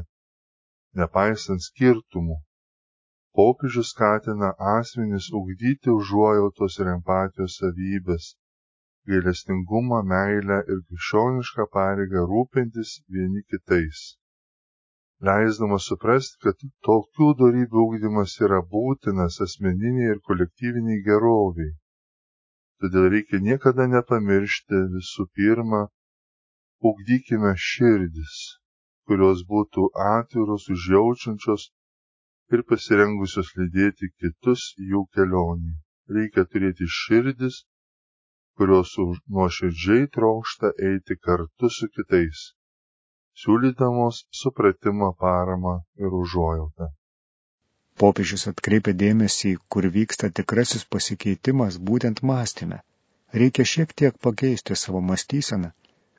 [1.01, 2.39] nepaisant skirtumų.
[3.37, 8.33] Popiežius skatina asmenys ugdyti užuojautos ir empatijos savybės,
[9.09, 14.09] gailestingumą, meilę ir krikščionišką pareigą rūpintis vieni kitais
[15.27, 21.75] leisdamas suprasti, kad tokių darybių ūkdymas yra būtinas asmeniniai ir kolektyviniai geroviai.
[22.81, 25.83] Todėl reikia niekada nepamiršti visų pirma,
[26.91, 28.39] ugdykime širdis,
[29.05, 31.67] kurios būtų atviros, užjaučiančios
[32.55, 35.75] ir pasirengusios lydėti kitus jų kelionį.
[36.17, 37.61] Reikia turėti širdis,
[38.57, 38.95] kurios
[39.35, 42.41] nuoširdžiai trokšta eiti kartu su kitais,
[43.43, 46.89] siūlydamos supratimą, paramą ir užuojautą.
[48.01, 52.79] Popiežius atkreipia dėmesį, kur vyksta tikrasis pasikeitimas būtent mąstyme.
[53.41, 55.71] Reikia šiek tiek pakeisti savo mąstyseną,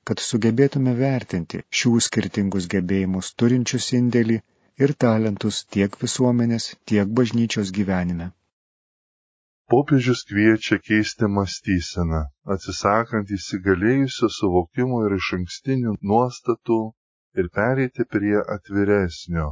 [0.09, 4.39] kad sugebėtume vertinti šių skirtingus gebėjimus turinčius indėlį
[4.85, 8.31] ir talentus tiek visuomenės, tiek bažnyčios gyvenime.
[9.71, 12.23] Popiežius kviečia keisti mąstyseną,
[12.55, 16.79] atsisakant įsigalėjusio suvokimo ir iš ankstinių nuostatų
[17.41, 19.47] ir pereiti prie atviresnio,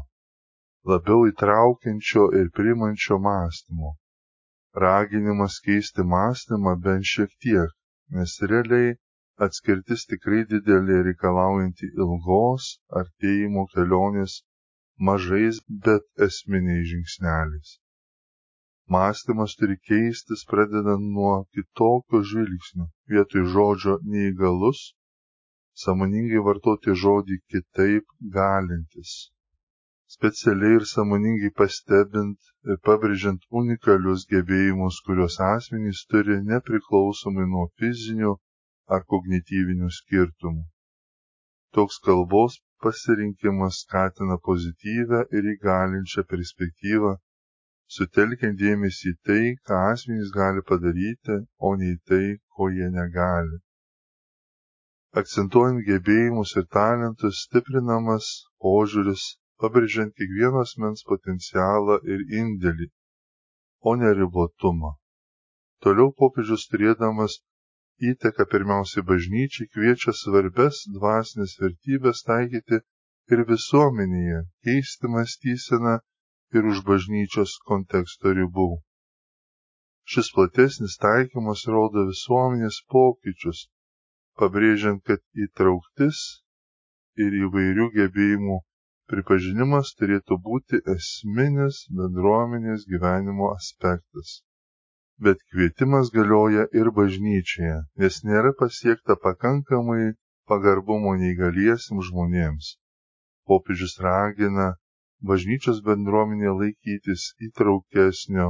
[0.92, 3.94] labiau įtraukiančio ir primančio mąstymo.
[4.84, 7.72] Raginimas keisti mąstymą bent šiek tiek,
[8.18, 8.92] nes realiai
[9.46, 12.66] atskirtis tikrai didelė reikalaujanti ilgos
[13.02, 14.40] artėjimo kelionės
[15.08, 17.78] mažais, bet esminiais žingsneliais.
[18.90, 22.86] Mąstymas turi keistis pradedant nuo kitokio žvilgsnio.
[23.12, 24.80] Vietoj žodžio neįgalus,
[25.82, 29.12] samoningai vartoti žodį kitaip galintis.
[30.16, 38.34] Specialiai ir samoningai pastebint ir pabrėžiant unikalius gebėjimus, kuriuos asmenys turi nepriklausomai nuo fizinių
[38.96, 40.64] ar kognityvinių skirtumų.
[41.78, 47.12] Toks kalbos pasirinkimas skatina pozityvią ir įgalinčią perspektyvą,
[47.94, 51.36] sutelkiant dėmesį į tai, ką asmenys gali padaryti,
[51.68, 52.24] o ne į tai,
[52.54, 53.58] ko jie negali.
[55.22, 58.28] Akcentuojant gebėjimus ir talentus, stiprinamas
[58.62, 59.24] požiūris,
[59.62, 62.86] pabrėžiant kiekvieno asmens potencialą ir indėlį,
[63.90, 64.92] o ne ribotumą.
[65.82, 67.40] Toliau popiežius turėdamas
[68.12, 72.78] įteka pirmiausiai bažnyčiai kviečia svarbes dvasinės vertybės taikyti
[73.34, 75.98] ir visuomenėje, keisti mąstyseną
[76.56, 78.68] ir už bažnyčios konteksto ribų.
[80.14, 83.62] Šis platesnis taikymas rodo visuomenės pokyčius,
[84.40, 86.24] pabrėžiant, kad įtrauktis
[87.26, 88.60] ir įvairių gebėjimų
[89.12, 94.40] pripažinimas turėtų būti esminis bendruomenės gyvenimo aspektas
[95.24, 100.14] bet kvietimas galioja ir bažnyčioje, nes nėra pasiekta pakankamai
[100.48, 102.70] pagarbumo neįgaliesiams žmonėms.
[103.50, 104.68] Popiežius ragina
[105.28, 108.48] bažnyčios bendruomenė laikytis įtraukesnio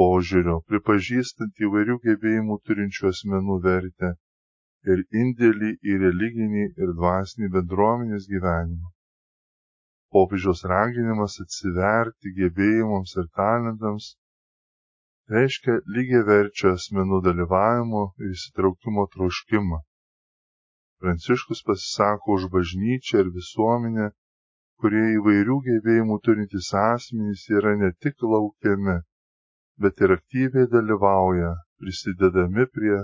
[0.00, 4.12] požiūrio, pripažįstant įvairių gebėjimų turinčių asmenų vertę
[4.92, 8.92] ir indėlį į religinį ir dvasinį bendruomenės gyvenimą.
[10.14, 14.12] Popiežiaus raginimas atsiverti gebėjimams ir talentams
[15.32, 19.80] reiškia lygiaverčio asmenų dalyvavimo ir įsitraukimo troškimą.
[21.02, 24.12] Pranciškus pasisako už bažnyčią ir visuomenę,
[24.82, 28.96] kurie įvairių gebėjimų turintys asmenys yra ne tik laukiami,
[29.84, 33.00] bet ir aktyviai dalyvauja, prisidedami prie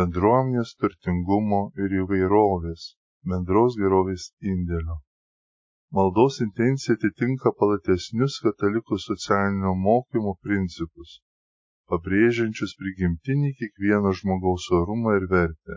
[0.00, 2.88] bendruomenės turtingumo ir įvairovės,
[3.32, 5.00] bendros gerovės indėlio.
[5.96, 11.20] Maldos intencija atitinka platesnius katalikų socialinio mokymo principus
[11.90, 15.76] pabrėžiančius prigimtinį kiekvieno žmogaus orumą ir vertę.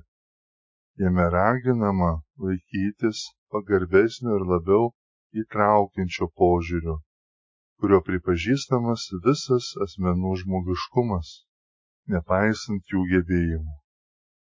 [1.01, 2.09] Jame raginama
[2.45, 3.21] laikytis
[3.53, 4.89] pagarbesnio ir labiau
[5.41, 6.95] įtraukiančio požiūrio,
[7.79, 11.33] kurio pripažįstamas visas asmenų žmogiškumas,
[12.15, 13.75] nepaisant jų gebėjimų.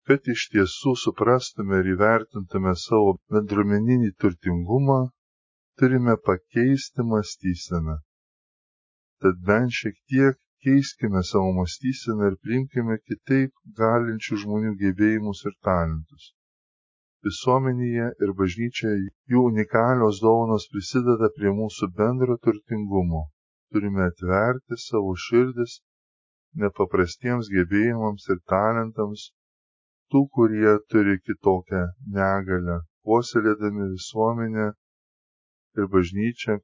[0.09, 5.01] Kad iš tiesų suprastume ir įvertintume savo bendruomeninį turtingumą,
[5.79, 7.99] turime pakeisti mąstyseną.
[9.21, 16.31] Tad bent šiek tiek keiskime savo mąstyseną ir priimkime kitaip galinčių žmonių gebėjimus ir talentus.
[17.27, 18.99] Visuomenėje ir bažnyčioje
[19.33, 23.21] jų unikalios dovanos prisideda prie mūsų bendro turtingumo.
[23.73, 25.75] Turime atverti savo širdis
[26.63, 29.27] nepaprastiems gebėjimams ir talentams
[30.11, 31.83] tų, kurie turi kitokią
[32.17, 34.71] negalę, puoselėdami visuomenę
[35.77, 36.57] ir bažnyčią,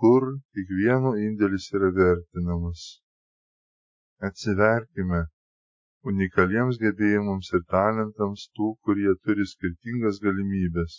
[0.00, 2.86] kur kiekvieno indėlis yra vertinamas
[4.20, 5.26] atsiverkime
[6.10, 10.96] unikaliems gebėjimams ir talentams tų, kurie turi skirtingas galimybės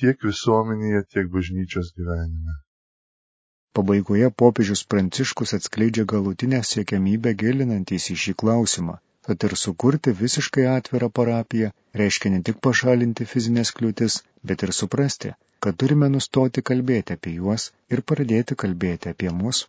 [0.00, 2.56] tiek visuomenėje, tiek bažnyčios gyvenime.
[3.78, 8.96] Pabaigoje popiežius Pranciškus atskleidžia galutinę siekiamybę gilinantys į šį klausimą,
[9.28, 11.72] kad ir sukurti visiškai atvirą parapiją
[12.02, 15.34] reiškia ne tik pašalinti fizinės kliūtis, bet ir suprasti,
[15.66, 19.66] kad turime nustoti kalbėti apie juos ir pradėti kalbėti apie mus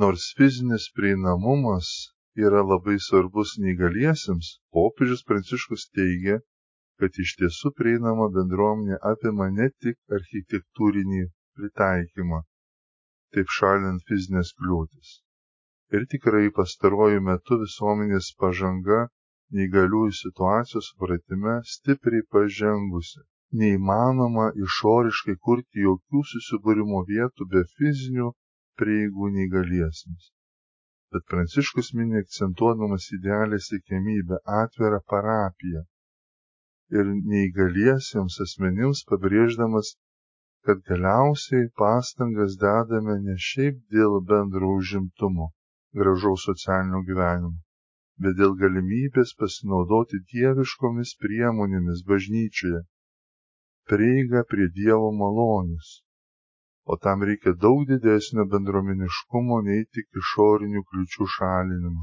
[0.00, 1.88] Nors fizinis prieinamumas
[2.40, 6.38] yra labai svarbus neįgaliesiems, popiežius Pranciškus teigia,
[7.00, 11.24] kad iš tiesų prieinama bendruomenė apima ne tik architektūrinį
[11.58, 12.40] pritaikymą,
[13.36, 15.18] taip šalint fizinės kliūtis.
[15.92, 19.02] Ir tikrai pastaruoju metu visuomenės pažanga
[19.58, 23.20] neįgaliųjų situacijos supratime stipriai pažengusi.
[23.62, 28.30] Neįmanoma išoriškai kurti jokių susibūrimo vietų be fizinių
[28.80, 30.30] prieigų neįgaliesiems.
[31.12, 35.82] Bet Pranciškus mini akcentuodamas idealią sėkmybę atvirą parapiją
[36.98, 39.92] ir neįgaliesiems asmenims pabrėždamas,
[40.66, 45.48] kad galiausiai pastangas dedame ne šiaip dėl bendro užimtumo,
[46.00, 47.56] gražaus socialinio gyvenimo,
[48.24, 52.82] bet dėl galimybės pasinaudoti dieviškomis priemonėmis bažnyčioje,
[53.92, 56.01] prieiga prie Dievo malonės.
[56.92, 62.02] O tam reikia daug didesnio bendromeniškumo nei tik išorinių kliučių šalinimo.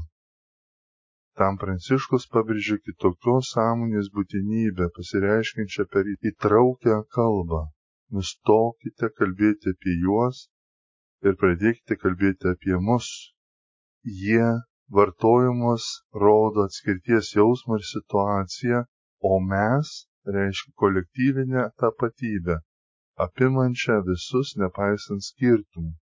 [1.40, 7.60] Tam Pranciškus pabrėžė kitokios sąmonės būtinybę, pasireiškinčią per įtraukę kalbą.
[8.16, 10.40] Nustokite kalbėti apie juos
[11.22, 13.12] ir pradėkite kalbėti apie mus.
[14.24, 14.50] Jie
[14.98, 15.86] vartojimas
[16.24, 18.82] rodo atskirties jausmą ir situaciją,
[19.32, 19.94] o mes
[20.38, 22.58] reiškia kolektyvinę tapatybę,
[23.24, 25.92] apimančią visus nepaisant skirtumų.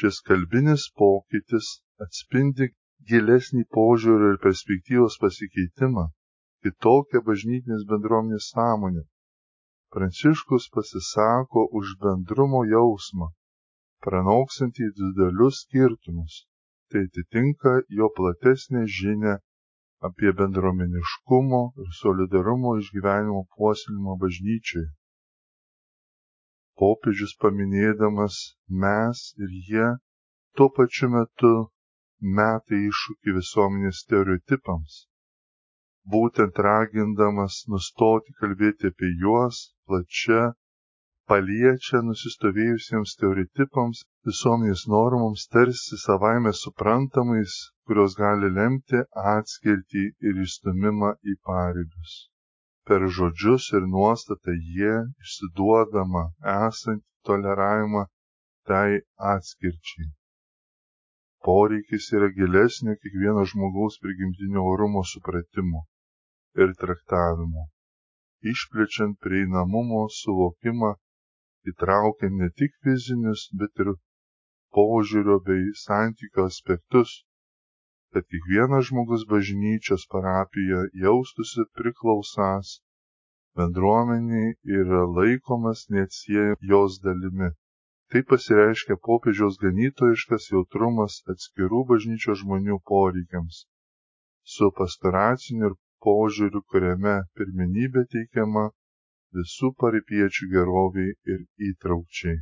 [0.00, 1.68] Šis kalbinis pokytis
[2.06, 2.70] atspindi
[3.10, 6.06] gilesnį požiūrio ir perspektyvos pasikeitimą,
[6.64, 9.04] kitokią bažnytinės bendruomenės sąmonę.
[9.96, 13.28] Pranciškus pasisako už bendrumo jausmą,
[14.06, 16.40] pranoksantį didelius skirtumus
[16.92, 19.34] tai atitinka jo platesnę žinę
[20.06, 24.88] apie bendruomeniškumo ir solidarumo išgyvenimo puoselėjimą bažnyčioje.
[26.82, 28.36] Popiežius paminėdamas
[28.84, 29.88] mes ir jie
[30.58, 31.52] tuo pačiu metu
[32.38, 34.96] metai iššūkį visuomenės stereotipams,
[36.14, 40.42] būtent ragindamas nustoti kalbėti apie juos plačia
[41.30, 47.54] paliečia nusistovėjusiems stereotipams, visuomenės normoms tarsi savaime suprantamais,
[47.86, 49.06] kurios gali lemti
[49.36, 52.16] atskirtį ir įstumimą į pareigus.
[52.88, 56.22] Per žodžius ir nuostatą jie išsiduodama
[56.54, 58.02] esantį toleravimą
[58.70, 58.88] tai
[59.34, 60.08] atskirčiai.
[61.46, 65.84] Poreikis yra gilesnio kiekvieno žmogaus prigimtinio orumo supratimo
[66.64, 67.64] ir traktavimo,
[68.52, 70.92] išplečiant prieinamumo suvokimą
[71.72, 73.94] įtraukia ne tik fizinius, bet ir
[74.78, 77.14] požiūrio bei santykio aspektus,
[78.12, 82.72] kad kiekvienas žmogus bažnyčios parapija jaustųsi priklausas
[83.56, 87.50] bendruomeniai yra laikomas neatsieja jos dalimi.
[88.12, 93.64] Tai pasireiškia popiežiaus ganytojiškas jautrumas atskirų bažnyčios žmonių poreikiams,
[94.54, 98.68] su pastoraciniu ir požiūriu, kuriame pirmenybė teikiama
[99.38, 102.40] visų paripiečių geroviai ir įtraukčiai.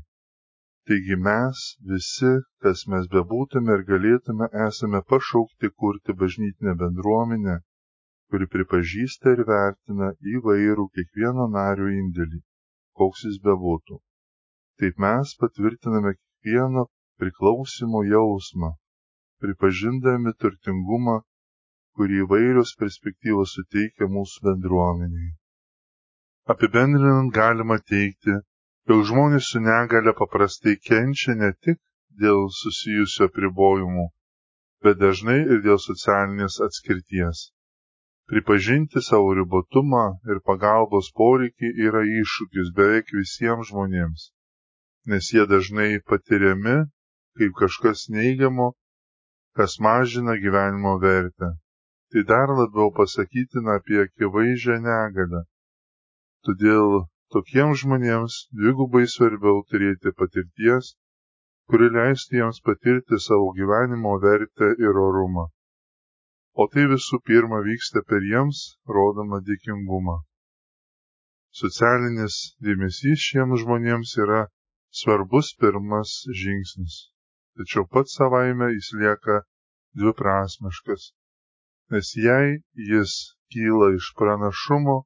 [0.88, 1.58] Taigi mes
[1.88, 2.30] visi,
[2.64, 7.56] kas mes bebūtume ir galėtume, esame pašaukti kurti bažnytinę bendruomenę,
[8.30, 12.40] kuri pripažįsta ir vertina įvairų kiekvieno nario indėlį,
[13.00, 14.00] koks jis bebūtų.
[14.80, 16.86] Taip mes patvirtiname kiekvieno
[17.20, 18.72] priklausimo jausmą,
[19.44, 21.20] pripažindami turtingumą,
[21.98, 25.34] kurį įvairios perspektyvos suteikia mūsų bendruomeniai.
[26.54, 28.38] Apibendrinant galima teigti,
[28.88, 31.78] jog žmonės su negale paprastai kenčia ne tik
[32.22, 34.06] dėl susijusių apribojimų,
[34.86, 37.42] bet dažnai ir dėl socialinės atskirties.
[38.30, 44.26] Pripažinti savo ribotumą ir pagalbos poreikį yra iššūkis beveik visiems žmonėms,
[45.12, 46.76] nes jie dažnai patiriami
[47.38, 48.72] kaip kažkas neigiamo,
[49.58, 51.54] kas mažina gyvenimo vertę.
[52.10, 55.44] Tai dar labiau pasakytina apie akivaizdžią negalę,
[56.46, 56.92] Todėl
[57.34, 60.94] tokiems žmonėms dvigubai svarbiau turėti patirties,
[61.70, 65.44] kuri leistų jiems patirti savo gyvenimo vertę ir orumą.
[66.58, 68.62] O tai visų pirma vyksta per jiems
[68.96, 70.16] rodomą dėkingumą.
[71.60, 74.40] Socialinis dėmesys šiems žmonėms yra
[75.02, 76.96] svarbus pirmas žingsnis,
[77.58, 79.38] tačiau pats savaime jis lieka
[79.98, 81.12] dviprasmiškas,
[81.94, 82.58] nes jei
[82.90, 83.14] jis
[83.54, 84.96] kyla iš pranašumo,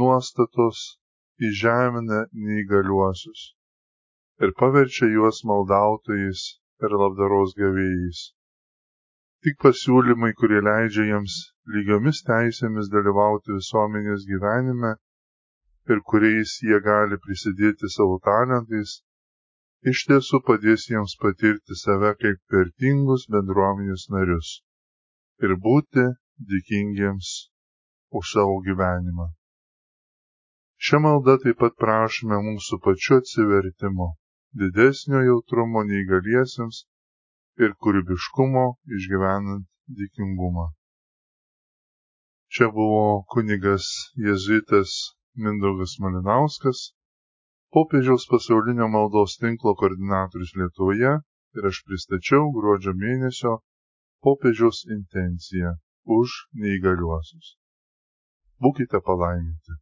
[0.00, 0.99] nuostatos
[1.48, 3.46] įžemina neįgaliuosius
[4.44, 6.42] ir paverčia juos maldautojais
[6.84, 8.20] ir labdaros gavėjais.
[9.44, 11.36] Tik pasiūlymai, kurie leidžia jiems
[11.74, 14.94] lygiomis teisėmis dalyvauti visuomenės gyvenime
[15.94, 18.98] ir kuriais jie gali prisidėti savo talentais,
[19.92, 24.54] iš tiesų padės jiems patirti save kaip vertingus bendruomenės narius
[25.46, 26.04] ir būti
[26.52, 27.34] dėkingiems
[28.20, 29.30] už savo gyvenimą.
[30.80, 34.04] Šią maldą taip pat prašome mūsų pačiu atsivertimo,
[34.60, 36.78] didesnio jautrumo neįgaliesiems
[37.64, 38.62] ir kūrybiškumo
[38.98, 39.66] išgyvenant
[39.98, 40.64] dėkingumą.
[42.56, 43.02] Čia buvo
[43.34, 43.90] kunigas
[44.28, 44.94] jėzuitas
[45.44, 46.80] Mindaugas Malinauskas,
[47.76, 51.12] popiežiaus pasaulinio maldos tinklo koordinatorius Lietuvoje
[51.58, 53.54] ir aš pristačiau gruodžio mėnesio
[54.24, 55.76] popiežiaus intenciją
[56.18, 57.54] už neįgaliuosius.
[58.64, 59.78] Būkite palaiminti.